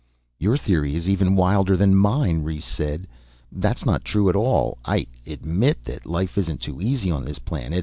"Your 0.39 0.57
theory 0.57 0.95
is 0.95 1.07
even 1.07 1.35
wilder 1.35 1.77
than 1.77 1.93
mine," 1.95 2.41
Rhes 2.41 2.65
said. 2.65 3.05
"That's 3.51 3.85
not 3.85 4.03
true 4.03 4.29
at 4.29 4.35
all. 4.35 4.79
I 4.83 5.05
admit 5.27 5.85
that 5.85 6.07
life 6.07 6.39
isn't 6.39 6.59
too 6.59 6.81
easy 6.81 7.11
on 7.11 7.23
this 7.23 7.37
planet 7.37 7.79